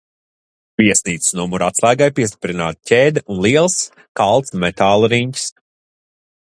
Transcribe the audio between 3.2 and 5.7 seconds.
un liels, kalts metāla riņķis.